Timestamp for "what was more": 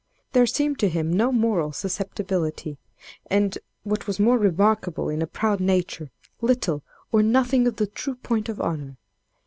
3.83-4.39